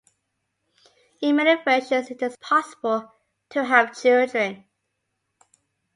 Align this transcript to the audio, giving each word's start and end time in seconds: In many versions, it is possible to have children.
In 1.21 1.35
many 1.35 1.61
versions, 1.61 2.09
it 2.09 2.23
is 2.23 2.35
possible 2.37 3.13
to 3.51 3.63
have 3.63 3.95
children. 3.95 4.65